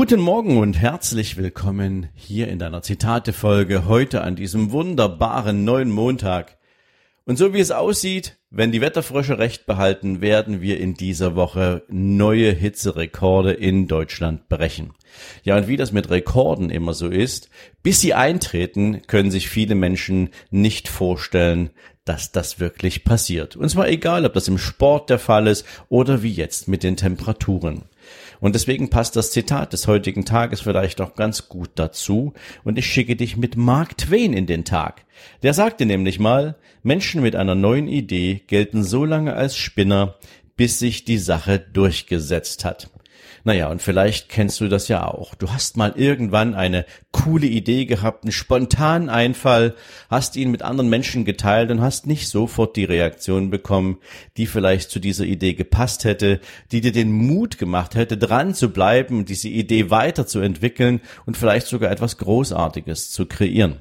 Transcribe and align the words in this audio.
Guten 0.00 0.20
Morgen 0.22 0.56
und 0.56 0.78
herzlich 0.78 1.36
willkommen 1.36 2.08
hier 2.14 2.48
in 2.48 2.58
deiner 2.58 2.80
Zitate-Folge 2.80 3.84
heute 3.84 4.22
an 4.22 4.34
diesem 4.34 4.72
wunderbaren 4.72 5.62
neuen 5.66 5.90
Montag. 5.90 6.56
Und 7.26 7.36
so 7.36 7.52
wie 7.52 7.60
es 7.60 7.70
aussieht, 7.70 8.38
wenn 8.48 8.72
die 8.72 8.80
Wetterfrösche 8.80 9.38
recht 9.38 9.66
behalten, 9.66 10.22
werden 10.22 10.62
wir 10.62 10.80
in 10.80 10.94
dieser 10.94 11.36
Woche 11.36 11.82
neue 11.88 12.50
Hitzerekorde 12.50 13.52
in 13.52 13.88
Deutschland 13.88 14.48
brechen. 14.48 14.94
Ja, 15.44 15.58
und 15.58 15.68
wie 15.68 15.76
das 15.76 15.92
mit 15.92 16.08
Rekorden 16.08 16.70
immer 16.70 16.94
so 16.94 17.08
ist, 17.08 17.50
bis 17.82 18.00
sie 18.00 18.14
eintreten, 18.14 19.02
können 19.06 19.30
sich 19.30 19.50
viele 19.50 19.74
Menschen 19.74 20.30
nicht 20.50 20.88
vorstellen, 20.88 21.68
dass 22.06 22.32
das 22.32 22.58
wirklich 22.58 23.04
passiert. 23.04 23.54
Und 23.54 23.68
zwar 23.68 23.88
egal, 23.90 24.24
ob 24.24 24.32
das 24.32 24.48
im 24.48 24.56
Sport 24.56 25.10
der 25.10 25.18
Fall 25.18 25.46
ist 25.46 25.66
oder 25.90 26.22
wie 26.22 26.32
jetzt 26.32 26.68
mit 26.68 26.82
den 26.82 26.96
Temperaturen. 26.96 27.82
Und 28.40 28.54
deswegen 28.54 28.90
passt 28.90 29.16
das 29.16 29.30
Zitat 29.30 29.72
des 29.72 29.86
heutigen 29.86 30.24
Tages 30.24 30.60
vielleicht 30.60 31.00
auch 31.00 31.14
ganz 31.14 31.48
gut 31.48 31.70
dazu. 31.74 32.32
Und 32.64 32.78
ich 32.78 32.86
schicke 32.86 33.16
dich 33.16 33.36
mit 33.36 33.56
Mark 33.56 33.98
Twain 33.98 34.32
in 34.32 34.46
den 34.46 34.64
Tag. 34.64 35.04
Der 35.42 35.54
sagte 35.54 35.86
nämlich 35.86 36.18
mal, 36.18 36.56
Menschen 36.82 37.22
mit 37.22 37.36
einer 37.36 37.54
neuen 37.54 37.88
Idee 37.88 38.42
gelten 38.46 38.82
so 38.82 39.04
lange 39.04 39.34
als 39.34 39.56
Spinner, 39.56 40.16
bis 40.56 40.78
sich 40.78 41.04
die 41.04 41.18
Sache 41.18 41.58
durchgesetzt 41.58 42.64
hat. 42.64 42.90
Naja, 43.44 43.68
und 43.68 43.80
vielleicht 43.80 44.28
kennst 44.28 44.60
du 44.60 44.68
das 44.68 44.88
ja 44.88 45.06
auch. 45.06 45.34
Du 45.34 45.50
hast 45.50 45.76
mal 45.76 45.94
irgendwann 45.96 46.54
eine 46.54 46.84
coole 47.10 47.46
Idee 47.46 47.86
gehabt, 47.86 48.24
einen 48.24 48.32
spontanen 48.32 49.08
Einfall, 49.08 49.74
hast 50.10 50.36
ihn 50.36 50.50
mit 50.50 50.62
anderen 50.62 50.90
Menschen 50.90 51.24
geteilt 51.24 51.70
und 51.70 51.80
hast 51.80 52.06
nicht 52.06 52.28
sofort 52.28 52.76
die 52.76 52.84
Reaktion 52.84 53.50
bekommen, 53.50 53.98
die 54.36 54.46
vielleicht 54.46 54.90
zu 54.90 55.00
dieser 55.00 55.24
Idee 55.24 55.54
gepasst 55.54 56.04
hätte, 56.04 56.40
die 56.70 56.80
dir 56.80 56.92
den 56.92 57.12
Mut 57.12 57.58
gemacht 57.58 57.94
hätte, 57.94 58.18
dran 58.18 58.54
zu 58.54 58.70
bleiben, 58.70 59.24
diese 59.24 59.48
Idee 59.48 59.90
weiterzuentwickeln 59.90 61.00
und 61.26 61.36
vielleicht 61.36 61.66
sogar 61.66 61.90
etwas 61.90 62.18
Großartiges 62.18 63.10
zu 63.10 63.26
kreieren 63.26 63.80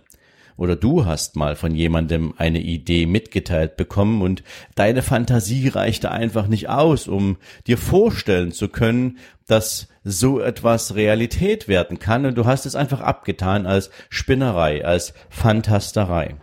oder 0.59 0.75
du 0.75 1.05
hast 1.05 1.37
mal 1.37 1.55
von 1.55 1.73
jemandem 1.73 2.33
eine 2.37 2.59
Idee 2.59 3.05
mitgeteilt 3.05 3.77
bekommen 3.77 4.21
und 4.21 4.43
deine 4.75 5.01
Fantasie 5.01 5.69
reichte 5.69 6.11
einfach 6.11 6.47
nicht 6.47 6.67
aus, 6.67 7.07
um 7.07 7.37
dir 7.65 7.77
vorstellen 7.77 8.51
zu 8.51 8.67
können, 8.67 9.19
dass 9.47 9.87
so 10.03 10.41
etwas 10.41 10.95
Realität 10.95 11.69
werden 11.69 11.97
kann 11.97 12.25
und 12.25 12.37
du 12.37 12.45
hast 12.45 12.65
es 12.65 12.75
einfach 12.75 12.99
abgetan 12.99 13.65
als 13.65 13.89
Spinnerei, 14.09 14.83
als 14.83 15.13
Fantasterei. 15.29 16.35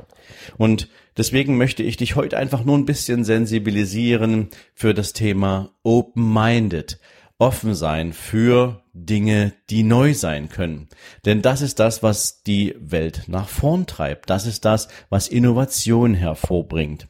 Und 0.57 0.89
deswegen 1.19 1.59
möchte 1.59 1.83
ich 1.83 1.99
dich 1.99 2.17
heute 2.17 2.39
einfach 2.39 2.65
nur 2.65 2.79
ein 2.79 2.87
bisschen 2.87 3.23
sensibilisieren 3.23 4.49
für 4.75 4.95
das 4.95 5.13
Thema 5.13 5.75
Open-Minded 5.83 6.99
offen 7.39 7.75
sein 7.75 8.15
für 8.15 8.83
Dinge, 8.97 9.53
die 9.69 9.83
neu 9.83 10.15
sein 10.15 10.49
können. 10.49 10.89
Denn 11.25 11.43
das 11.43 11.61
ist 11.61 11.79
das, 11.79 12.03
was 12.03 12.43
die 12.43 12.75
Welt 12.79 13.25
nach 13.27 13.49
vorn 13.49 13.87
treibt. 13.87 14.31
Das 14.31 14.47
ist 14.47 14.65
das, 14.65 14.89
was 15.11 15.29
Innovation 15.29 16.15
hervorbringt. 16.15 17.09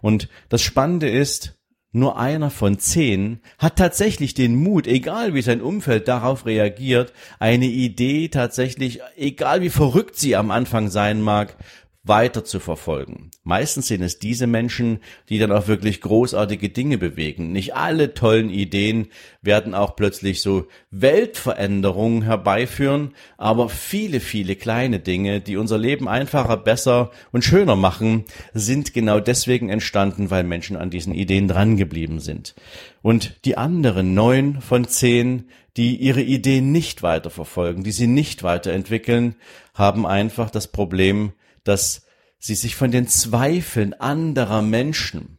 Und 0.00 0.28
das 0.48 0.62
Spannende 0.62 1.10
ist, 1.10 1.54
nur 1.92 2.18
einer 2.18 2.50
von 2.50 2.78
zehn 2.78 3.40
hat 3.58 3.76
tatsächlich 3.76 4.34
den 4.34 4.54
Mut, 4.54 4.86
egal 4.86 5.34
wie 5.34 5.42
sein 5.42 5.62
Umfeld 5.62 6.08
darauf 6.08 6.44
reagiert, 6.44 7.12
eine 7.38 7.66
Idee 7.66 8.28
tatsächlich, 8.28 9.00
egal 9.16 9.62
wie 9.62 9.70
verrückt 9.70 10.16
sie 10.16 10.36
am 10.36 10.50
Anfang 10.50 10.88
sein 10.88 11.22
mag, 11.22 11.56
weiter 12.06 12.44
zu 12.44 12.60
verfolgen. 12.60 13.30
Meistens 13.42 13.88
sind 13.88 14.02
es 14.02 14.18
diese 14.18 14.46
Menschen, 14.46 15.00
die 15.28 15.38
dann 15.38 15.50
auch 15.50 15.66
wirklich 15.66 16.00
großartige 16.00 16.68
Dinge 16.68 16.98
bewegen. 16.98 17.52
Nicht 17.52 17.74
alle 17.74 18.14
tollen 18.14 18.50
Ideen 18.50 19.08
werden 19.42 19.74
auch 19.74 19.96
plötzlich 19.96 20.40
so 20.40 20.66
Weltveränderungen 20.90 22.22
herbeiführen, 22.22 23.14
aber 23.38 23.68
viele, 23.68 24.20
viele 24.20 24.54
kleine 24.56 25.00
Dinge, 25.00 25.40
die 25.40 25.56
unser 25.56 25.78
Leben 25.78 26.08
einfacher, 26.08 26.56
besser 26.56 27.10
und 27.32 27.44
schöner 27.44 27.76
machen, 27.76 28.24
sind 28.54 28.94
genau 28.94 29.18
deswegen 29.18 29.68
entstanden, 29.68 30.30
weil 30.30 30.44
Menschen 30.44 30.76
an 30.76 30.90
diesen 30.90 31.14
Ideen 31.14 31.48
drangeblieben 31.48 32.20
sind. 32.20 32.54
Und 33.02 33.36
die 33.44 33.56
anderen 33.56 34.14
neun 34.14 34.60
von 34.60 34.86
zehn, 34.86 35.48
die 35.76 35.96
ihre 35.96 36.22
Ideen 36.22 36.72
nicht 36.72 37.02
weiterverfolgen, 37.02 37.84
die 37.84 37.92
sie 37.92 38.06
nicht 38.06 38.42
weiterentwickeln, 38.42 39.34
haben 39.74 40.06
einfach 40.06 40.50
das 40.50 40.68
Problem, 40.68 41.32
dass 41.68 42.06
sie 42.38 42.54
sich 42.54 42.76
von 42.76 42.90
den 42.90 43.08
Zweifeln 43.08 43.94
anderer 43.94 44.62
Menschen 44.62 45.38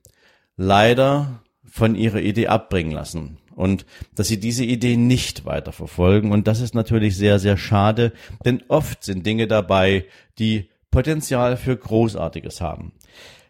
leider 0.55 1.43
von 1.65 1.95
ihrer 1.95 2.19
Idee 2.19 2.47
abbringen 2.47 2.91
lassen 2.91 3.38
und 3.55 3.85
dass 4.15 4.27
sie 4.27 4.39
diese 4.39 4.63
Idee 4.63 4.97
nicht 4.97 5.45
weiterverfolgen. 5.45 6.31
Und 6.31 6.47
das 6.47 6.61
ist 6.61 6.75
natürlich 6.75 7.15
sehr, 7.15 7.39
sehr 7.39 7.57
schade, 7.57 8.13
denn 8.45 8.63
oft 8.67 9.03
sind 9.03 9.25
Dinge 9.25 9.47
dabei, 9.47 10.05
die 10.39 10.69
Potenzial 10.91 11.57
für 11.57 11.75
Großartiges 11.75 12.61
haben. 12.61 12.94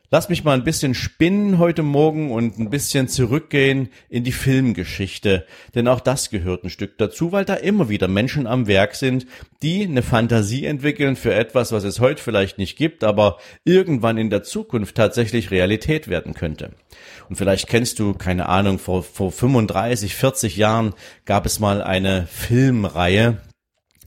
Lass 0.09 0.29
mich 0.29 0.45
mal 0.45 0.53
ein 0.53 0.63
bisschen 0.63 0.93
spinnen 0.93 1.57
heute 1.57 1.83
Morgen 1.83 2.31
und 2.31 2.57
ein 2.57 2.69
bisschen 2.69 3.09
zurückgehen 3.09 3.89
in 4.07 4.23
die 4.23 4.31
Filmgeschichte, 4.31 5.45
denn 5.75 5.89
auch 5.89 5.99
das 5.99 6.29
gehört 6.29 6.63
ein 6.63 6.69
Stück 6.69 6.97
dazu, 6.97 7.33
weil 7.33 7.43
da 7.43 7.55
immer 7.55 7.89
wieder 7.89 8.07
Menschen 8.07 8.47
am 8.47 8.67
Werk 8.67 8.95
sind, 8.95 9.27
die 9.61 9.83
eine 9.83 10.03
Fantasie 10.03 10.65
entwickeln 10.65 11.17
für 11.17 11.33
etwas, 11.33 11.73
was 11.73 11.83
es 11.83 11.99
heute 11.99 12.23
vielleicht 12.23 12.57
nicht 12.57 12.77
gibt, 12.77 13.03
aber 13.03 13.37
irgendwann 13.65 14.17
in 14.17 14.29
der 14.29 14.43
Zukunft 14.43 14.95
tatsächlich 14.95 15.51
Realität 15.51 16.07
werden 16.07 16.33
könnte. 16.33 16.71
Und 17.27 17.35
vielleicht 17.35 17.67
kennst 17.67 17.99
du, 17.99 18.13
keine 18.13 18.47
Ahnung, 18.47 18.79
vor, 18.79 19.03
vor 19.03 19.33
35, 19.33 20.15
40 20.15 20.55
Jahren 20.55 20.93
gab 21.25 21.45
es 21.45 21.59
mal 21.59 21.81
eine 21.81 22.27
Filmreihe 22.27 23.41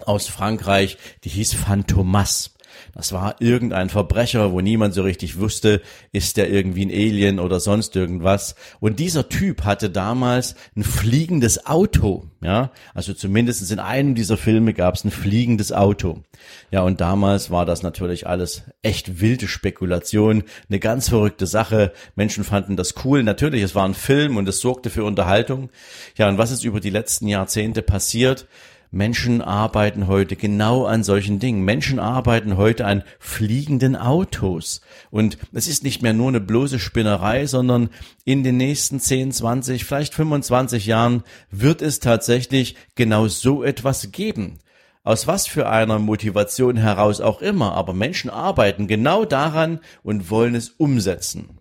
aus 0.06 0.28
Frankreich, 0.28 0.96
die 1.24 1.28
hieß 1.28 1.52
Phantomas. 1.52 2.54
Das 2.94 3.12
war 3.12 3.36
irgendein 3.40 3.88
Verbrecher, 3.88 4.52
wo 4.52 4.60
niemand 4.60 4.94
so 4.94 5.02
richtig 5.02 5.38
wusste, 5.38 5.80
ist 6.12 6.36
der 6.36 6.50
irgendwie 6.50 6.86
ein 6.86 6.90
Alien 6.90 7.38
oder 7.38 7.60
sonst 7.60 7.96
irgendwas. 7.96 8.54
Und 8.80 8.98
dieser 8.98 9.28
Typ 9.28 9.64
hatte 9.64 9.90
damals 9.90 10.54
ein 10.76 10.84
fliegendes 10.84 11.66
Auto. 11.66 12.26
Ja, 12.42 12.70
also 12.94 13.12
zumindest 13.12 13.70
in 13.70 13.78
einem 13.78 14.14
dieser 14.14 14.36
Filme 14.36 14.72
gab 14.72 14.94
es 14.94 15.04
ein 15.04 15.10
fliegendes 15.10 15.72
Auto. 15.72 16.22
Ja, 16.70 16.82
und 16.82 17.00
damals 17.00 17.50
war 17.50 17.66
das 17.66 17.82
natürlich 17.82 18.26
alles 18.26 18.62
echt 18.82 19.20
wilde 19.20 19.46
Spekulation, 19.46 20.44
eine 20.68 20.80
ganz 20.80 21.10
verrückte 21.10 21.46
Sache. 21.46 21.92
Menschen 22.16 22.44
fanden 22.44 22.76
das 22.76 22.94
cool. 23.04 23.22
Natürlich, 23.22 23.62
es 23.62 23.74
war 23.74 23.86
ein 23.86 23.94
Film 23.94 24.36
und 24.36 24.48
es 24.48 24.60
sorgte 24.60 24.88
für 24.88 25.04
Unterhaltung. 25.04 25.70
Ja, 26.16 26.28
und 26.28 26.38
was 26.38 26.50
ist 26.50 26.64
über 26.64 26.80
die 26.80 26.90
letzten 26.90 27.28
Jahrzehnte 27.28 27.82
passiert? 27.82 28.46
Menschen 28.90 29.40
arbeiten 29.40 30.08
heute 30.08 30.34
genau 30.34 30.84
an 30.84 31.04
solchen 31.04 31.38
Dingen. 31.38 31.64
Menschen 31.64 32.00
arbeiten 32.00 32.56
heute 32.56 32.86
an 32.86 33.04
fliegenden 33.20 33.94
Autos. 33.94 34.80
Und 35.10 35.38
es 35.52 35.68
ist 35.68 35.84
nicht 35.84 36.02
mehr 36.02 36.12
nur 36.12 36.28
eine 36.28 36.40
bloße 36.40 36.80
Spinnerei, 36.80 37.46
sondern 37.46 37.90
in 38.24 38.42
den 38.42 38.56
nächsten 38.56 38.98
10, 38.98 39.32
20, 39.32 39.84
vielleicht 39.84 40.14
25 40.14 40.86
Jahren 40.86 41.22
wird 41.50 41.82
es 41.82 42.00
tatsächlich 42.00 42.74
genau 42.96 43.28
so 43.28 43.62
etwas 43.62 44.10
geben. 44.10 44.58
Aus 45.04 45.26
was 45.26 45.46
für 45.46 45.68
einer 45.68 45.98
Motivation 45.98 46.76
heraus 46.76 47.20
auch 47.20 47.40
immer, 47.40 47.74
aber 47.74 47.94
Menschen 47.94 48.28
arbeiten 48.28 48.86
genau 48.86 49.24
daran 49.24 49.80
und 50.02 50.30
wollen 50.30 50.54
es 50.54 50.70
umsetzen. 50.70 51.60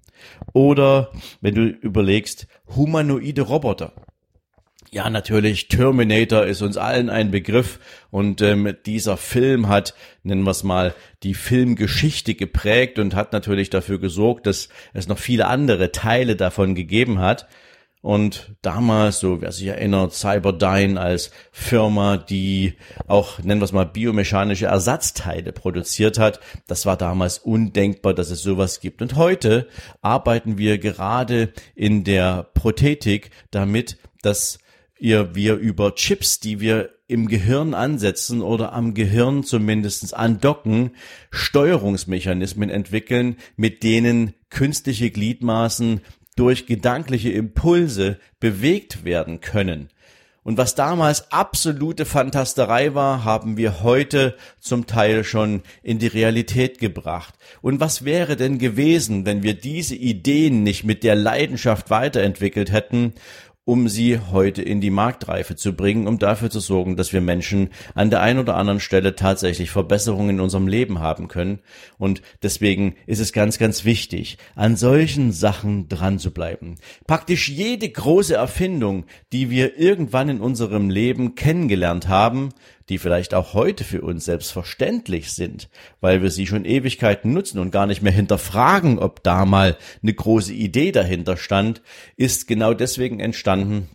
Oder 0.53 1.12
wenn 1.42 1.56
du 1.56 1.68
überlegst, 1.68 2.48
humanoide 2.75 3.44
Roboter. 3.44 3.94
Ja, 4.91 5.07
natürlich, 5.12 5.68
Terminator 5.68 6.45
ist 6.47 6.63
uns 6.63 6.75
allen 6.75 7.12
ein 7.12 7.30
Begriff 7.30 7.80
und 8.09 8.41
ähm, 8.41 8.75
dieser 8.88 9.18
Film 9.18 9.68
hat, 9.68 9.94
nennen 10.24 10.41
wir 10.41 10.50
es 10.50 10.63
mal, 10.63 10.95
die 11.21 11.36
Filmgeschichte 11.36 12.33
geprägt 12.33 12.97
und 12.97 13.13
hat 13.13 13.31
natürlich 13.31 13.69
dafür 13.69 14.00
gesorgt, 14.00 14.47
dass 14.47 14.69
es 14.94 15.07
noch 15.07 15.19
viele 15.19 15.45
andere 15.45 15.91
Teile 15.91 16.36
davon 16.36 16.74
gegeben 16.74 17.19
hat. 17.19 17.47
Und 18.01 18.56
damals, 18.63 19.19
so 19.19 19.41
wer 19.41 19.51
sich 19.51 19.68
erinnert, 19.68 20.13
Cyberdyne 20.13 21.00
als 21.00 21.30
Firma, 21.51 22.18
die 22.18 22.74
auch, 23.06 23.38
nennen 23.39 23.62
wir 23.62 23.65
es 23.65 23.74
mal, 23.74 23.86
biomechanische 23.86 24.68
Ersatzteile 24.68 25.51
produziert 25.51 26.18
hat, 26.18 26.39
das 26.65 26.88
war 26.88 26.97
damals 26.97 27.38
undenkbar, 27.38 28.15
dass 28.15 28.31
es 28.31 28.41
sowas 28.41 28.80
gibt. 28.80 29.03
Und 29.03 29.18
heute 29.18 29.68
arbeiten 30.01 30.57
wir 30.57 30.80
gerade 30.80 31.53
in 31.75 32.03
der 32.06 32.50
Prothetik 32.56 33.30
damit, 33.51 33.97
dass 34.24 34.57
ihr, 35.00 35.36
wir 35.36 35.56
über 35.56 35.96
Chips, 35.96 36.40
die 36.40 36.60
wir 36.60 36.90
im 37.07 37.28
Gehirn 37.28 37.74
ansetzen 37.74 38.42
oder 38.42 38.74
am 38.74 38.94
Gehirn 38.94 39.44
zumindest 39.44 40.13
andocken, 40.13 40.92
Steuerungsmechanismen 41.31 42.69
entwickeln, 42.69 43.38
mit 43.57 43.84
denen 43.84 44.34
künstliche 44.50 45.10
Gliedmaßen 45.10 46.01
durch 46.36 46.68
gedankliche 46.68 47.31
Impulse 47.31 48.19
bewegt 48.40 49.04
werden 49.04 49.42
können. 49.42 49.90
Und 50.44 50.57
was 50.57 50.74
damals 50.74 51.31
absolute 51.31 52.06
Fantasterei 52.06 52.96
war, 52.96 53.24
haben 53.25 53.57
wir 53.57 53.84
heute 53.84 54.36
zum 54.60 54.88
Teil 54.88 55.24
schon 55.24 55.62
in 55.84 56.00
die 56.00 56.07
Realität 56.07 56.80
gebracht. 56.80 57.36
Und 57.62 57.80
was 57.80 58.06
wäre 58.06 58.36
denn 58.36 58.57
gewesen, 58.57 59.25
wenn 59.25 59.44
wir 59.44 59.54
diese 59.54 59.96
Ideen 59.96 60.63
nicht 60.63 60.86
mit 60.86 61.04
der 61.04 61.16
Leidenschaft 61.16 61.90
weiterentwickelt 61.90 62.72
hätten 62.72 63.13
um 63.69 63.88
sie 63.88 64.19
heute 64.31 64.63
in 64.63 64.81
die 64.81 64.89
Marktreife 64.89 65.56
zu 65.56 65.74
bringen, 65.74 66.07
um 66.07 66.18
dafür 66.18 66.50
zu 66.50 66.60
sorgen, 66.60 66.95
dass 66.95 67.13
wir 67.13 67.21
Menschen 67.21 67.69
an 67.94 68.10
der 68.10 68.19
einen 68.19 68.39
oder 68.39 68.56
anderen 68.56 68.80
Stelle 68.80 69.13
tatsächlich 69.16 69.69
Verbesserungen 69.69 70.38
in 70.38 70.39
unserem 70.39 70.68
Leben 70.68 71.01
haben 71.01 71.27
können. 71.27 71.60
Und 72.00 72.24
deswegen 72.42 72.95
ist 73.06 73.19
es 73.19 73.31
ganz, 73.31 73.60
ganz 73.60 73.86
wichtig, 73.86 74.39
an 74.56 74.75
solchen 74.75 75.31
Sachen 75.31 75.88
dran 75.88 76.18
zu 76.18 76.31
bleiben. 76.31 76.77
Praktisch 77.06 77.48
jede 77.48 77.88
große 77.88 78.33
Erfindung, 78.33 79.06
die 79.33 79.51
wir 79.51 79.77
irgendwann 79.77 80.30
in 80.30 80.42
unserem 80.42 80.89
Leben 80.89 81.36
kennengelernt 81.36 82.07
haben, 82.07 82.50
die 82.89 82.97
vielleicht 82.97 83.33
auch 83.33 83.53
heute 83.53 83.83
für 83.83 84.01
uns 84.01 84.25
selbstverständlich 84.25 85.31
sind, 85.31 85.69
weil 86.01 86.21
wir 86.21 86.31
sie 86.31 86.47
schon 86.47 86.65
Ewigkeiten 86.65 87.31
nutzen 87.33 87.59
und 87.59 87.71
gar 87.71 87.86
nicht 87.86 88.01
mehr 88.01 88.12
hinterfragen, 88.12 89.00
ob 89.00 89.24
da 89.24 89.45
mal 89.45 89.77
eine 90.01 90.13
große 90.13 90.53
Idee 90.53 90.91
dahinter 90.91 91.38
stand, 91.38 91.81
ist 92.18 92.47
genau 92.47 92.74
deswegen 92.74 93.19
entstanden, 93.19 93.89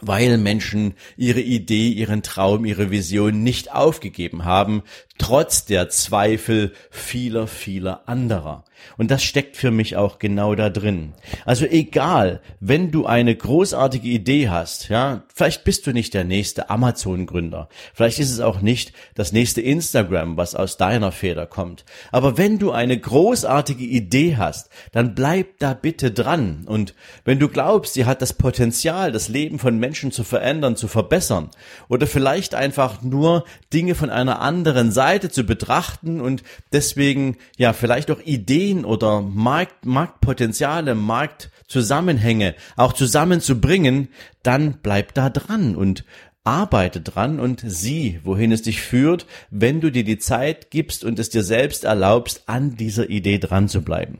weil 0.00 0.38
Menschen 0.38 0.94
ihre 1.16 1.40
Idee, 1.40 1.88
ihren 1.88 2.22
Traum, 2.22 2.64
ihre 2.64 2.90
Vision 2.90 3.42
nicht 3.42 3.72
aufgegeben 3.72 4.44
haben, 4.44 4.82
trotz 5.18 5.64
der 5.64 5.88
Zweifel 5.88 6.72
vieler, 6.90 7.46
vieler 7.46 8.08
anderer. 8.08 8.64
Und 8.98 9.10
das 9.10 9.22
steckt 9.22 9.56
für 9.56 9.70
mich 9.70 9.96
auch 9.96 10.18
genau 10.18 10.54
da 10.54 10.68
drin. 10.68 11.14
Also 11.46 11.64
egal, 11.64 12.40
wenn 12.60 12.90
du 12.90 13.06
eine 13.06 13.34
großartige 13.34 14.08
Idee 14.08 14.50
hast, 14.50 14.88
ja, 14.88 15.22
vielleicht 15.34 15.64
bist 15.64 15.86
du 15.86 15.92
nicht 15.92 16.12
der 16.12 16.24
nächste 16.24 16.68
Amazon-Gründer. 16.68 17.68
Vielleicht 17.94 18.18
ist 18.18 18.30
es 18.30 18.40
auch 18.40 18.60
nicht 18.60 18.92
das 19.14 19.32
nächste 19.32 19.62
Instagram, 19.62 20.36
was 20.36 20.54
aus 20.54 20.76
deiner 20.76 21.12
Feder 21.12 21.46
kommt. 21.46 21.84
Aber 22.10 22.36
wenn 22.36 22.58
du 22.58 22.72
eine 22.72 22.98
großartige 22.98 23.84
Idee 23.84 24.36
hast, 24.36 24.68
dann 24.92 25.14
bleib 25.14 25.58
da 25.60 25.72
bitte 25.72 26.10
dran. 26.10 26.64
Und 26.66 26.94
wenn 27.24 27.38
du 27.38 27.48
glaubst, 27.48 27.94
sie 27.94 28.04
hat 28.04 28.20
das 28.20 28.34
Potenzial, 28.34 29.12
das 29.12 29.28
Leben 29.28 29.58
von 29.58 29.78
Menschen 29.78 30.10
zu 30.10 30.24
verändern, 30.24 30.76
zu 30.76 30.88
verbessern, 30.88 31.50
oder 31.88 32.06
vielleicht 32.06 32.54
einfach 32.54 33.00
nur 33.02 33.44
Dinge 33.72 33.94
von 33.94 34.10
einer 34.10 34.40
anderen 34.40 34.92
Seite 34.92 35.03
zu 35.30 35.44
betrachten 35.44 36.20
und 36.20 36.42
deswegen, 36.72 37.36
ja, 37.56 37.72
vielleicht 37.72 38.10
auch 38.10 38.20
Ideen 38.24 38.54
Ideen 38.54 38.84
oder 38.84 39.20
Markt, 39.20 39.84
Marktpotenziale, 39.84 40.94
Marktzusammenhänge 40.94 42.54
auch 42.76 42.92
zusammenzubringen, 42.92 44.08
dann 44.42 44.78
bleib 44.82 45.14
da 45.14 45.30
dran 45.30 45.76
und 45.76 46.04
arbeite 46.44 47.00
dran 47.00 47.40
und 47.40 47.62
sieh, 47.66 48.20
wohin 48.22 48.52
es 48.52 48.62
dich 48.62 48.80
führt, 48.80 49.26
wenn 49.50 49.80
du 49.80 49.90
dir 49.90 50.04
die 50.04 50.18
Zeit 50.18 50.70
gibst 50.70 51.04
und 51.04 51.18
es 51.18 51.30
dir 51.30 51.42
selbst 51.42 51.84
erlaubst, 51.84 52.48
an 52.48 52.76
dieser 52.76 53.08
Idee 53.08 53.38
dran 53.38 53.68
zu 53.68 53.82
bleiben. 53.82 54.18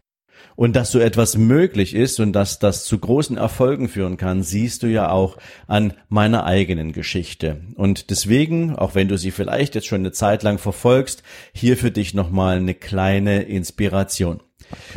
Und 0.56 0.76
dass 0.76 0.92
so 0.92 1.00
etwas 1.00 1.36
möglich 1.36 1.94
ist 1.94 2.20
und 2.20 2.32
dass 2.32 2.58
das 2.58 2.84
zu 2.84 2.98
großen 2.98 3.36
Erfolgen 3.36 3.88
führen 3.88 4.16
kann, 4.16 4.42
siehst 4.42 4.82
du 4.82 4.86
ja 4.86 5.10
auch 5.10 5.36
an 5.66 5.94
meiner 6.08 6.44
eigenen 6.44 6.92
Geschichte. 6.92 7.60
Und 7.74 8.10
deswegen, 8.10 8.76
auch 8.76 8.94
wenn 8.94 9.08
du 9.08 9.18
sie 9.18 9.32
vielleicht 9.32 9.74
jetzt 9.74 9.86
schon 9.86 10.00
eine 10.00 10.12
Zeit 10.12 10.42
lang 10.42 10.58
verfolgst, 10.58 11.22
hier 11.52 11.76
für 11.76 11.90
dich 11.90 12.14
nochmal 12.14 12.58
eine 12.58 12.74
kleine 12.74 13.42
Inspiration. 13.42 14.40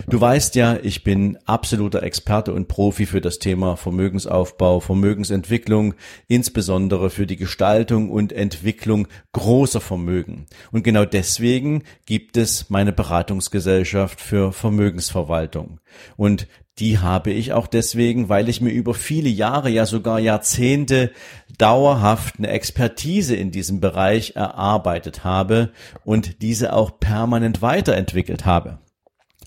Du 0.10 0.20
weißt 0.20 0.56
ja, 0.56 0.78
ich 0.82 1.04
bin 1.04 1.38
absoluter 1.46 2.04
Experte 2.04 2.54
und 2.54 2.68
Profi 2.68 3.06
für 3.06 3.22
das 3.22 3.40
Thema 3.40 3.76
Vermögensaufbau, 3.76 4.80
Vermögensentwicklung, 4.80 5.96
insbesondere 6.28 7.10
für 7.10 7.28
die 7.28 7.38
Gestaltung 7.38 8.10
und 8.10 8.32
Entwicklung 8.32 9.08
großer 9.34 9.82
Vermögen. 9.82 10.46
Und 10.72 10.84
genau 10.84 11.06
deswegen 11.06 11.84
gibt 12.06 12.38
es 12.38 12.70
meine 12.70 12.94
Beratungsgesellschaft 12.94 14.22
für 14.22 14.52
Vermögensverwaltung. 14.52 15.80
Und 16.16 16.48
die 16.80 17.00
habe 17.00 17.32
ich 17.32 17.54
auch 17.54 17.66
deswegen, 17.66 18.30
weil 18.30 18.50
ich 18.50 18.62
mir 18.62 18.70
über 18.70 18.94
viele 18.94 19.30
Jahre, 19.30 19.70
ja 19.70 19.86
sogar 19.86 20.20
Jahrzehnte 20.20 21.12
dauerhaft 21.58 22.36
eine 22.38 22.50
Expertise 22.50 23.36
in 23.36 23.50
diesem 23.50 23.80
Bereich 23.80 24.36
erarbeitet 24.36 25.24
habe 25.24 25.72
und 26.06 26.42
diese 26.44 26.74
auch 26.74 27.00
permanent 27.00 27.64
weiterentwickelt 27.64 28.46
habe. 28.46 28.80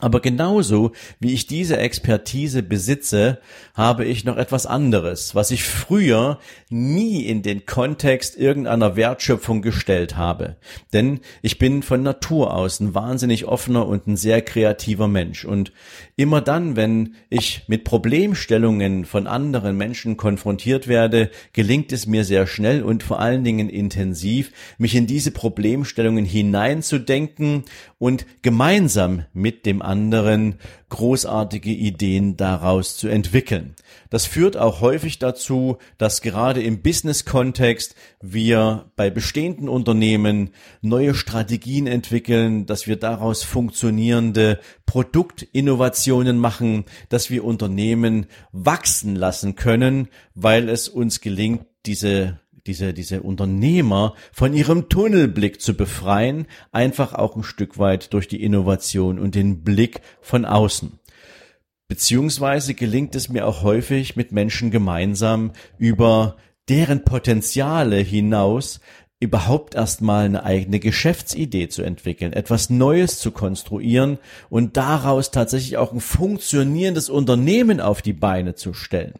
Aber 0.00 0.20
genauso 0.20 0.92
wie 1.18 1.32
ich 1.32 1.46
diese 1.46 1.76
Expertise 1.76 2.62
besitze, 2.62 3.38
habe 3.74 4.04
ich 4.04 4.24
noch 4.24 4.36
etwas 4.36 4.66
anderes, 4.66 5.34
was 5.34 5.50
ich 5.50 5.64
früher 5.64 6.38
nie 6.68 7.22
in 7.22 7.42
den 7.42 7.66
Kontext 7.66 8.36
irgendeiner 8.36 8.96
Wertschöpfung 8.96 9.62
gestellt 9.62 10.16
habe. 10.16 10.56
Denn 10.92 11.20
ich 11.42 11.58
bin 11.58 11.82
von 11.82 12.02
Natur 12.02 12.54
aus 12.54 12.80
ein 12.80 12.94
wahnsinnig 12.94 13.46
offener 13.46 13.86
und 13.86 14.06
ein 14.06 14.16
sehr 14.16 14.42
kreativer 14.42 15.08
Mensch. 15.08 15.44
Und 15.44 15.72
immer 16.16 16.40
dann, 16.40 16.76
wenn 16.76 17.14
ich 17.28 17.62
mit 17.66 17.84
Problemstellungen 17.84 19.04
von 19.04 19.26
anderen 19.26 19.76
Menschen 19.76 20.16
konfrontiert 20.16 20.88
werde, 20.88 21.30
gelingt 21.52 21.92
es 21.92 22.06
mir 22.06 22.24
sehr 22.24 22.46
schnell 22.46 22.82
und 22.82 23.02
vor 23.02 23.20
allen 23.20 23.44
Dingen 23.44 23.68
intensiv, 23.68 24.52
mich 24.78 24.94
in 24.94 25.06
diese 25.06 25.30
Problemstellungen 25.30 26.24
hineinzudenken 26.24 27.64
und 28.00 28.24
gemeinsam 28.40 29.26
mit 29.34 29.66
dem 29.66 29.82
anderen 29.82 30.54
großartige 30.88 31.70
Ideen 31.70 32.38
daraus 32.38 32.96
zu 32.96 33.08
entwickeln. 33.08 33.76
Das 34.08 34.24
führt 34.24 34.56
auch 34.56 34.80
häufig 34.80 35.18
dazu, 35.18 35.76
dass 35.98 36.22
gerade 36.22 36.62
im 36.62 36.80
Business-Kontext 36.80 37.94
wir 38.22 38.90
bei 38.96 39.10
bestehenden 39.10 39.68
Unternehmen 39.68 40.50
neue 40.80 41.14
Strategien 41.14 41.86
entwickeln, 41.86 42.64
dass 42.64 42.86
wir 42.86 42.96
daraus 42.96 43.42
funktionierende 43.44 44.60
Produktinnovationen 44.86 46.38
machen, 46.38 46.86
dass 47.10 47.28
wir 47.28 47.44
Unternehmen 47.44 48.26
wachsen 48.50 49.14
lassen 49.14 49.56
können, 49.56 50.08
weil 50.34 50.70
es 50.70 50.88
uns 50.88 51.20
gelingt, 51.20 51.66
diese 51.84 52.40
diese, 52.66 52.92
diese 52.94 53.22
Unternehmer 53.22 54.14
von 54.32 54.54
ihrem 54.54 54.88
Tunnelblick 54.88 55.60
zu 55.60 55.74
befreien, 55.74 56.46
einfach 56.72 57.14
auch 57.14 57.36
ein 57.36 57.42
Stück 57.42 57.78
weit 57.78 58.12
durch 58.12 58.28
die 58.28 58.42
Innovation 58.42 59.18
und 59.18 59.34
den 59.34 59.62
Blick 59.62 60.00
von 60.20 60.44
außen. 60.44 60.98
Beziehungsweise 61.88 62.74
gelingt 62.74 63.16
es 63.16 63.28
mir 63.28 63.46
auch 63.46 63.62
häufig 63.62 64.14
mit 64.14 64.30
Menschen 64.30 64.70
gemeinsam 64.70 65.52
über 65.76 66.36
deren 66.68 67.04
Potenziale 67.04 67.96
hinaus 67.96 68.80
überhaupt 69.22 69.74
erstmal 69.74 70.24
eine 70.24 70.44
eigene 70.44 70.80
Geschäftsidee 70.80 71.68
zu 71.68 71.82
entwickeln, 71.82 72.32
etwas 72.32 72.70
Neues 72.70 73.18
zu 73.18 73.32
konstruieren 73.32 74.18
und 74.48 74.78
daraus 74.78 75.30
tatsächlich 75.30 75.76
auch 75.76 75.92
ein 75.92 76.00
funktionierendes 76.00 77.10
Unternehmen 77.10 77.82
auf 77.82 78.00
die 78.00 78.14
Beine 78.14 78.54
zu 78.54 78.72
stellen. 78.72 79.12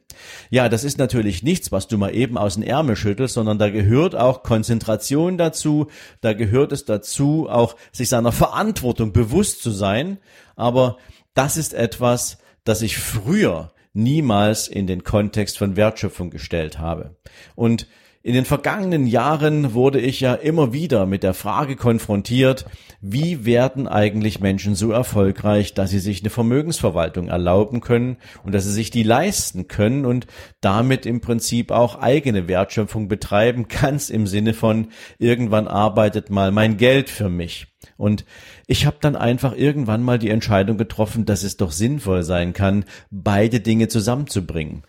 Ja, 0.49 0.71
das 0.71 0.85
ist 0.85 0.97
natürlich 0.97 1.43
nichts, 1.43 1.71
was 1.71 1.87
du 1.87 1.99
mal 1.99 2.15
eben 2.15 2.39
aus 2.39 2.55
den 2.55 2.63
Ärmel 2.63 2.97
schüttelst, 2.97 3.35
sondern 3.35 3.59
da 3.59 3.69
gehört 3.69 4.17
auch 4.17 4.43
Konzentration 4.43 5.37
dazu, 5.37 5.89
da 6.23 6.33
gehört 6.33 6.73
es 6.73 6.87
dazu, 6.87 7.47
auch 7.51 7.77
sich 7.93 8.09
seiner 8.09 8.33
Verantwortung 8.33 9.13
bewusst 9.13 9.63
zu 9.63 9.71
sein, 9.71 10.17
aber 10.57 10.97
das 11.35 11.59
ist 11.59 11.75
etwas, 11.75 12.39
das 12.65 12.81
ich 12.81 12.97
früher 12.97 13.73
niemals 13.93 14.67
in 14.67 14.87
den 14.87 15.05
Kontext 15.05 15.59
von 15.59 15.77
Wertschöpfung 15.77 16.31
gestellt 16.31 16.79
habe. 16.79 17.17
Und 17.55 17.87
in 18.23 18.35
den 18.35 18.45
vergangenen 18.45 19.07
Jahren 19.07 19.73
wurde 19.73 19.99
ich 19.99 20.21
ja 20.21 20.35
immer 20.35 20.75
wieder 20.75 21.07
mit 21.07 21.23
der 21.23 21.33
Frage 21.33 21.75
konfrontiert, 21.75 22.67
wie 23.01 23.47
werden 23.47 23.89
eigentlich 23.89 24.41
Menschen 24.41 24.75
so 24.75 24.93
erfolgreich, 24.93 25.73
dass 25.73 25.89
sie 25.89 26.01
sich 26.01 26.21
eine 26.21 26.29
Vermögensverwaltung 26.29 27.29
erlauben 27.29 27.81
können 27.81 28.19
und 28.45 28.55
dass 28.55 28.65
sie 28.65 28.73
sich 28.73 28.91
die 28.91 29.05
leisten 29.05 29.69
können 29.69 30.05
und 30.05 30.27
damit 30.61 31.07
im 31.07 31.23
Prinzip 31.23 31.71
auch 31.71 31.99
eigene 31.99 32.47
Wertschöpfung 32.47 33.09
betreiben, 33.09 33.69
ganz 33.81 34.11
im 34.11 34.27
Sinne 34.27 34.53
von 34.53 34.89
irgendwann 35.19 35.67
arbeitet 35.67 36.29
mal 36.29 36.53
mein 36.53 36.77
Geld 36.77 37.09
für 37.09 37.31
mich. 37.31 37.69
Und 37.97 38.27
ich 38.67 38.85
habe 38.85 38.99
dann 39.01 39.17
einfach 39.17 39.57
irgendwann 39.57 40.03
mal 40.03 40.19
die 40.19 40.29
Entscheidung 40.29 40.77
getroffen, 40.77 41.25
dass 41.25 41.43
es 41.43 41.57
doch 41.57 41.73
sinnvoll 41.73 42.23
sein 42.23 42.53
kann, 42.53 42.85
beide 43.11 43.61
Dinge 43.61 43.89
zusammenzubringen. 43.89 44.83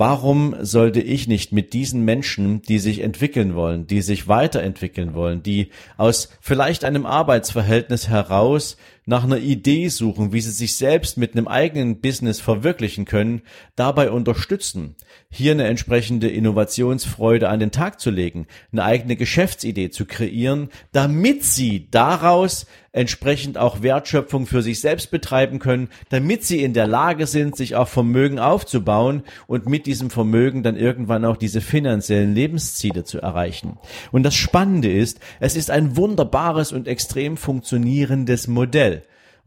Warum 0.00 0.54
sollte 0.60 1.00
ich 1.00 1.26
nicht 1.26 1.50
mit 1.50 1.72
diesen 1.72 2.04
Menschen, 2.04 2.62
die 2.62 2.78
sich 2.78 3.00
entwickeln 3.00 3.56
wollen, 3.56 3.88
die 3.88 4.00
sich 4.00 4.28
weiterentwickeln 4.28 5.12
wollen, 5.12 5.42
die 5.42 5.70
aus 5.96 6.28
vielleicht 6.40 6.84
einem 6.84 7.04
Arbeitsverhältnis 7.04 8.08
heraus 8.08 8.76
nach 9.08 9.24
einer 9.24 9.38
Idee 9.38 9.88
suchen, 9.88 10.34
wie 10.34 10.42
sie 10.42 10.50
sich 10.50 10.76
selbst 10.76 11.16
mit 11.16 11.32
einem 11.32 11.48
eigenen 11.48 12.02
Business 12.02 12.40
verwirklichen 12.40 13.06
können, 13.06 13.40
dabei 13.74 14.10
unterstützen, 14.10 14.96
hier 15.30 15.52
eine 15.52 15.64
entsprechende 15.64 16.28
Innovationsfreude 16.28 17.48
an 17.48 17.58
den 17.58 17.70
Tag 17.70 18.00
zu 18.00 18.10
legen, 18.10 18.46
eine 18.70 18.84
eigene 18.84 19.16
Geschäftsidee 19.16 19.88
zu 19.88 20.04
kreieren, 20.04 20.68
damit 20.92 21.42
sie 21.42 21.88
daraus 21.90 22.66
entsprechend 22.92 23.58
auch 23.58 23.80
Wertschöpfung 23.82 24.46
für 24.46 24.60
sich 24.60 24.80
selbst 24.80 25.10
betreiben 25.10 25.58
können, 25.58 25.88
damit 26.08 26.44
sie 26.44 26.62
in 26.62 26.74
der 26.74 26.86
Lage 26.86 27.26
sind, 27.26 27.56
sich 27.56 27.76
auch 27.76 27.88
Vermögen 27.88 28.38
aufzubauen 28.38 29.22
und 29.46 29.66
mit 29.66 29.86
diesem 29.86 30.10
Vermögen 30.10 30.62
dann 30.62 30.76
irgendwann 30.76 31.24
auch 31.24 31.36
diese 31.36 31.60
finanziellen 31.60 32.34
Lebensziele 32.34 33.04
zu 33.04 33.20
erreichen. 33.20 33.78
Und 34.10 34.22
das 34.22 34.34
Spannende 34.34 34.90
ist, 34.90 35.20
es 35.38 35.54
ist 35.54 35.70
ein 35.70 35.96
wunderbares 35.96 36.72
und 36.72 36.88
extrem 36.88 37.36
funktionierendes 37.36 38.48
Modell, 38.48 38.97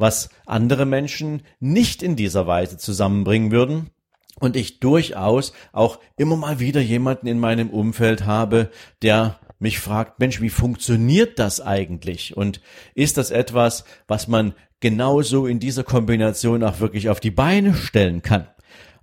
was 0.01 0.29
andere 0.45 0.85
Menschen 0.85 1.43
nicht 1.59 2.03
in 2.03 2.15
dieser 2.15 2.47
Weise 2.47 2.77
zusammenbringen 2.77 3.51
würden 3.51 3.91
und 4.39 4.55
ich 4.55 4.79
durchaus 4.79 5.53
auch 5.71 5.99
immer 6.17 6.35
mal 6.35 6.59
wieder 6.59 6.81
jemanden 6.81 7.27
in 7.27 7.39
meinem 7.39 7.69
Umfeld 7.69 8.25
habe, 8.25 8.71
der 9.01 9.39
mich 9.59 9.79
fragt, 9.79 10.19
Mensch, 10.19 10.41
wie 10.41 10.49
funktioniert 10.49 11.37
das 11.37 11.61
eigentlich? 11.61 12.35
Und 12.35 12.61
ist 12.95 13.17
das 13.17 13.29
etwas, 13.29 13.85
was 14.07 14.27
man 14.27 14.53
genauso 14.79 15.45
in 15.45 15.59
dieser 15.59 15.83
Kombination 15.83 16.63
auch 16.63 16.79
wirklich 16.79 17.09
auf 17.09 17.19
die 17.19 17.31
Beine 17.31 17.75
stellen 17.75 18.23
kann? 18.23 18.47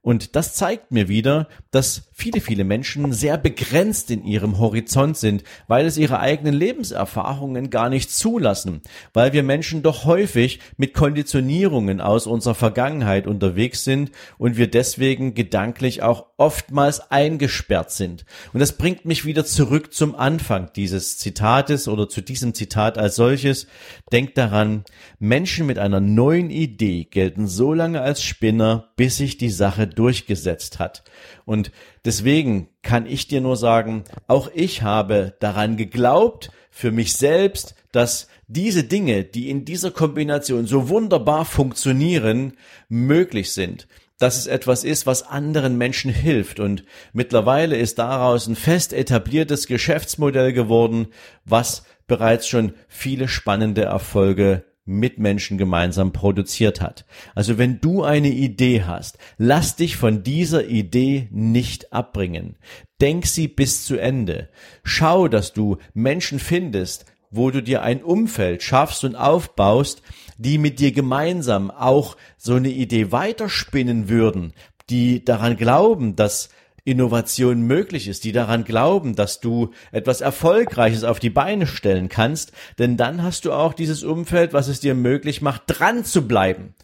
Und 0.01 0.37
das 0.37 0.55
zeigt 0.55 0.93
mir 0.93 1.09
wieder, 1.09 1.49
dass 1.71 2.09
viele, 2.13 2.41
viele 2.41 2.65
Menschen 2.65 3.13
sehr 3.13 3.37
begrenzt 3.37 4.11
in 4.11 4.25
ihrem 4.25 4.59
Horizont 4.59 5.17
sind, 5.17 5.43
weil 5.67 5.87
es 5.87 5.99
ihre 5.99 6.21
eigenen 6.21 6.55
Lebenserfahrungen 6.55 7.69
gar 7.71 7.89
nicht 7.89 8.11
zulassen, 8.11 8.81
weil 9.13 9.33
wir 9.33 9.43
Menschen 9.43 9.83
doch 9.83 10.05
häufig 10.05 10.61
mit 10.77 10.95
Konditionierungen 10.95 12.01
aus 12.01 12.27
unserer 12.27 12.55
Vergangenheit 12.55 13.27
unterwegs 13.27 13.85
sind 13.85 14.13
und 14.39 14.57
wir 14.57 14.71
deswegen 14.71 15.35
gedanklich 15.35 16.03
auch 16.03 16.27
oftmals 16.37 17.11
eingesperrt 17.11 17.91
sind. 17.91 18.25
Und 18.53 18.61
das 18.61 18.73
bringt 18.73 19.05
mich 19.05 19.25
wieder 19.25 19.45
zurück 19.45 19.93
zum 19.93 20.15
Anfang 20.15 20.71
dieses 20.75 21.19
Zitates 21.19 21.89
oder 21.89 22.09
zu 22.09 22.21
diesem 22.21 22.55
Zitat 22.55 22.99
als 22.99 23.17
solches. 23.17 23.67
Denkt 24.13 24.39
daran, 24.39 24.85
Menschen 25.19 25.67
mit 25.67 25.79
einer 25.79 26.01
neuen 26.01 26.51
Idee 26.51 27.05
gelten 27.05 27.49
so 27.49 27.75
lange 27.75 28.01
als 28.01 28.23
Spinner, 28.23 28.91
bis 28.97 29.17
sich 29.17 29.37
die 29.37 29.51
Sache 29.51 29.88
durchgesetzt 29.89 30.79
hat. 30.79 31.03
Und 31.45 31.71
deswegen 32.05 32.69
kann 32.83 33.07
ich 33.07 33.29
dir 33.29 33.41
nur 33.41 33.57
sagen, 33.57 34.05
auch 34.27 34.51
ich 34.55 34.83
habe 34.83 35.35
daran 35.41 35.77
geglaubt, 35.77 36.51
für 36.71 36.93
mich 36.93 37.15
selbst, 37.15 37.75
dass 37.91 38.29
diese 38.47 38.85
Dinge, 38.85 39.25
die 39.25 39.51
in 39.51 39.65
dieser 39.65 39.91
Kombination 39.91 40.67
so 40.67 40.89
wunderbar 40.89 41.45
funktionieren, 41.45 42.53
möglich 42.89 43.53
sind 43.53 43.89
dass 44.19 44.37
es 44.37 44.47
etwas 44.47 44.85
ist, 44.85 45.07
was 45.07 45.23
anderen 45.23 45.79
Menschen 45.79 46.11
hilft. 46.13 46.61
Und 46.61 46.85
mittlerweile 47.13 47.77
ist 47.77 47.99
daraus 47.99 48.47
ein 48.47 48.57
fest 48.57 48.93
etabliertes 48.93 49.67
Geschäftsmodell 49.67 50.53
geworden, 50.53 51.09
was 51.45 51.85
bereits 52.07 52.49
schon 52.49 52.75
viele 52.89 53.29
spannende 53.29 53.83
Erfolge 53.83 54.65
mit 54.89 55.19
Menschen 55.19 55.59
gemeinsam 55.59 56.13
produziert 56.13 56.81
hat. 56.81 57.05
Also 57.35 57.59
wenn 57.59 57.81
du 57.81 58.03
eine 58.03 58.31
Idee 58.31 58.83
hast, 58.85 59.19
lass 59.37 59.77
dich 59.77 59.97
von 59.97 60.23
dieser 60.23 60.67
Idee 60.67 61.29
nicht 61.31 61.93
abbringen. 61.93 62.57
Denk 63.01 63.27
sie 63.27 63.47
bis 63.47 63.85
zu 63.85 63.97
Ende. 63.99 64.49
Schau, 64.83 65.29
dass 65.29 65.53
du 65.53 65.77
Menschen 65.95 66.39
findest, 66.39 67.05
wo 67.31 67.51
du 67.51 67.63
dir 67.63 67.83
ein 67.83 68.03
Umfeld 68.03 68.63
schaffst 68.63 69.05
und 69.05 69.15
aufbaust, 69.15 70.03
die 70.39 70.59
mit 70.59 70.81
dir 70.81 70.93
gemeinsam 70.93 71.71
auch 71.71 72.17
so 72.39 72.55
eine 72.55 72.71
Idee 72.71 73.13
weiterspinnen 73.13 74.09
würden, 74.09 74.55
die 74.89 75.25
daran 75.25 75.57
glauben, 75.57 76.17
dass 76.17 76.49
Innovation 76.89 77.63
möglich 77.63 78.09
ist, 78.09 78.25
die 78.25 78.33
daran 78.33 78.65
glauben, 78.65 79.15
dass 79.15 79.41
du 79.41 79.73
etwas 79.93 80.21
Erfolgreiches 80.21 81.05
auf 81.05 81.21
die 81.21 81.31
Beine 81.31 81.67
stellen 81.67 82.09
kannst, 82.09 82.53
denn 82.79 82.97
dann 82.97 83.23
hast 83.23 83.45
du 83.45 83.53
auch 83.53 83.75
dieses 83.75 84.03
Umfeld, 84.03 84.53
was 84.53 84.69
es 84.69 84.81
dir 84.81 84.95
möglich 84.95 85.43
macht, 85.43 85.63
dran 85.67 86.05
zu 86.05 86.27
bleiben. 86.27 86.75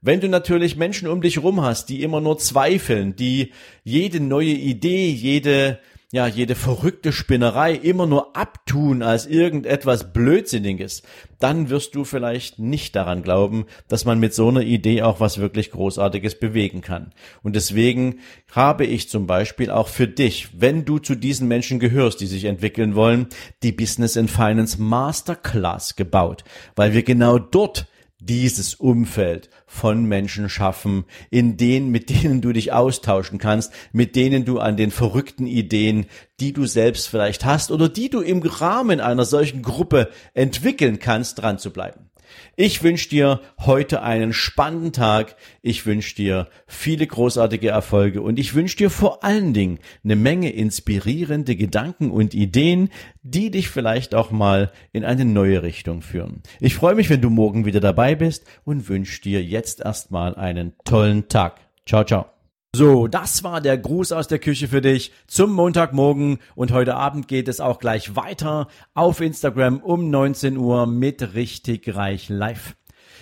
Wenn 0.00 0.20
du 0.20 0.28
natürlich 0.28 0.76
Menschen 0.76 1.08
um 1.08 1.20
dich 1.20 1.42
rum 1.42 1.60
hast, 1.62 1.88
die 1.88 2.02
immer 2.02 2.20
nur 2.20 2.38
zweifeln, 2.38 3.16
die 3.16 3.52
jede 3.82 4.20
neue 4.20 4.46
Idee, 4.46 5.10
jede 5.10 5.80
ja, 6.10 6.26
jede 6.26 6.54
verrückte 6.54 7.12
Spinnerei 7.12 7.74
immer 7.74 8.06
nur 8.06 8.34
abtun 8.34 9.02
als 9.02 9.26
irgendetwas 9.26 10.14
Blödsinniges, 10.14 11.02
dann 11.38 11.68
wirst 11.68 11.94
du 11.94 12.04
vielleicht 12.04 12.58
nicht 12.58 12.96
daran 12.96 13.22
glauben, 13.22 13.66
dass 13.88 14.06
man 14.06 14.18
mit 14.18 14.32
so 14.32 14.48
einer 14.48 14.62
Idee 14.62 15.02
auch 15.02 15.20
was 15.20 15.36
wirklich 15.36 15.70
Großartiges 15.70 16.40
bewegen 16.40 16.80
kann. 16.80 17.12
Und 17.42 17.56
deswegen 17.56 18.20
habe 18.50 18.86
ich 18.86 19.10
zum 19.10 19.26
Beispiel 19.26 19.70
auch 19.70 19.88
für 19.88 20.08
dich, 20.08 20.48
wenn 20.58 20.86
du 20.86 20.98
zu 20.98 21.14
diesen 21.14 21.46
Menschen 21.46 21.78
gehörst, 21.78 22.22
die 22.22 22.26
sich 22.26 22.44
entwickeln 22.44 22.94
wollen, 22.94 23.26
die 23.62 23.72
Business 23.72 24.16
and 24.16 24.30
Finance 24.30 24.80
Masterclass 24.80 25.94
gebaut, 25.94 26.42
weil 26.74 26.94
wir 26.94 27.02
genau 27.02 27.38
dort 27.38 27.86
dieses 28.18 28.74
Umfeld 28.74 29.50
von 29.68 30.06
Menschen 30.06 30.48
schaffen, 30.48 31.04
in 31.30 31.56
denen, 31.56 31.90
mit 31.90 32.08
denen 32.10 32.40
du 32.40 32.52
dich 32.52 32.72
austauschen 32.72 33.38
kannst, 33.38 33.72
mit 33.92 34.16
denen 34.16 34.44
du 34.44 34.58
an 34.58 34.76
den 34.76 34.90
verrückten 34.90 35.46
Ideen, 35.46 36.06
die 36.40 36.52
du 36.52 36.66
selbst 36.66 37.08
vielleicht 37.08 37.44
hast 37.44 37.70
oder 37.70 37.88
die 37.88 38.08
du 38.08 38.20
im 38.20 38.42
Rahmen 38.42 39.00
einer 39.00 39.26
solchen 39.26 39.62
Gruppe 39.62 40.10
entwickeln 40.34 40.98
kannst, 40.98 41.42
dran 41.42 41.58
zu 41.58 41.70
bleiben. 41.70 42.07
Ich 42.56 42.82
wünsche 42.82 43.08
dir 43.08 43.40
heute 43.60 44.02
einen 44.02 44.32
spannenden 44.32 44.92
Tag. 44.92 45.36
Ich 45.62 45.86
wünsche 45.86 46.16
dir 46.16 46.48
viele 46.66 47.06
großartige 47.06 47.68
Erfolge 47.68 48.22
und 48.22 48.38
ich 48.38 48.54
wünsche 48.54 48.76
dir 48.76 48.90
vor 48.90 49.24
allen 49.24 49.54
Dingen 49.54 49.78
eine 50.04 50.16
Menge 50.16 50.50
inspirierende 50.50 51.56
Gedanken 51.56 52.10
und 52.10 52.34
Ideen, 52.34 52.90
die 53.22 53.50
dich 53.50 53.68
vielleicht 53.68 54.14
auch 54.14 54.30
mal 54.30 54.72
in 54.92 55.04
eine 55.04 55.24
neue 55.24 55.62
Richtung 55.62 56.02
führen. 56.02 56.42
Ich 56.60 56.74
freue 56.74 56.94
mich, 56.94 57.10
wenn 57.10 57.20
du 57.20 57.30
morgen 57.30 57.64
wieder 57.64 57.80
dabei 57.80 58.14
bist 58.14 58.44
und 58.64 58.88
wünsche 58.88 59.22
dir 59.22 59.42
jetzt 59.42 59.80
erstmal 59.80 60.34
einen 60.34 60.72
tollen 60.84 61.28
Tag. 61.28 61.60
Ciao, 61.86 62.04
ciao. 62.04 62.37
So, 62.76 63.08
das 63.08 63.42
war 63.44 63.62
der 63.62 63.78
Gruß 63.78 64.12
aus 64.12 64.28
der 64.28 64.38
Küche 64.38 64.68
für 64.68 64.82
dich 64.82 65.12
zum 65.26 65.52
Montagmorgen 65.52 66.38
und 66.54 66.70
heute 66.70 66.96
Abend 66.96 67.26
geht 67.26 67.48
es 67.48 67.60
auch 67.60 67.78
gleich 67.78 68.14
weiter 68.14 68.68
auf 68.92 69.22
Instagram 69.22 69.78
um 69.78 70.10
19 70.10 70.58
Uhr 70.58 70.86
mit 70.86 71.32
richtig 71.32 71.94
reich 71.96 72.28
live. 72.28 72.76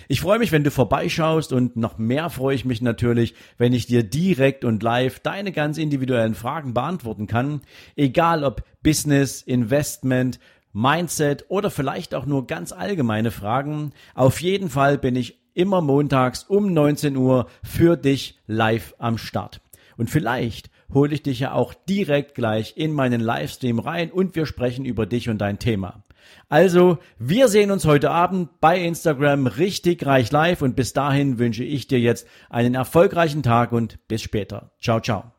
Ich 0.09 0.19
freue 0.19 0.39
mich, 0.39 0.51
wenn 0.51 0.65
du 0.65 0.69
vorbeischaust 0.69 1.53
und 1.53 1.77
noch 1.77 1.97
mehr 1.97 2.29
freue 2.29 2.55
ich 2.55 2.65
mich 2.65 2.81
natürlich, 2.81 3.35
wenn 3.57 3.71
ich 3.71 3.87
dir 3.87 4.03
direkt 4.03 4.65
und 4.65 4.83
live 4.83 5.21
deine 5.21 5.53
ganz 5.53 5.77
individuellen 5.77 6.35
Fragen 6.35 6.73
beantworten 6.73 7.25
kann, 7.25 7.61
egal 7.95 8.43
ob 8.43 8.63
Business, 8.83 9.41
Investment, 9.41 10.39
Mindset 10.73 11.45
oder 11.47 11.71
vielleicht 11.71 12.15
auch 12.15 12.25
nur 12.25 12.47
ganz 12.47 12.73
allgemeine 12.73 13.31
Fragen. 13.31 13.93
Auf 14.13 14.41
jeden 14.41 14.69
Fall 14.69 14.97
bin 14.97 15.15
ich 15.15 15.46
immer 15.57 15.81
montags 15.81 16.43
um 16.43 16.73
19 16.73 17.17
Uhr 17.17 17.47
für 17.63 17.97
dich 17.97 18.39
live 18.47 18.93
am 18.99 19.17
Start. 19.17 19.61
Und 19.97 20.09
vielleicht 20.09 20.69
hole 20.93 21.13
ich 21.13 21.23
dich 21.23 21.39
ja 21.39 21.53
auch 21.53 21.73
direkt 21.73 22.35
gleich 22.35 22.77
in 22.77 22.93
meinen 22.93 23.19
Livestream 23.19 23.79
rein 23.79 24.11
und 24.11 24.35
wir 24.35 24.45
sprechen 24.45 24.85
über 24.85 25.05
dich 25.05 25.29
und 25.29 25.39
dein 25.39 25.59
Thema. 25.59 26.03
Also, 26.49 26.97
wir 27.19 27.47
sehen 27.47 27.71
uns 27.71 27.85
heute 27.85 28.11
Abend 28.11 28.59
bei 28.59 28.79
Instagram 28.79 29.47
richtig 29.47 30.05
reich 30.05 30.31
live 30.31 30.61
und 30.61 30.75
bis 30.75 30.93
dahin 30.93 31.39
wünsche 31.39 31.63
ich 31.63 31.87
dir 31.87 31.99
jetzt 31.99 32.27
einen 32.49 32.75
erfolgreichen 32.75 33.43
Tag 33.43 33.71
und 33.71 33.99
bis 34.07 34.21
später. 34.21 34.71
Ciao, 34.79 34.99
ciao. 34.99 35.36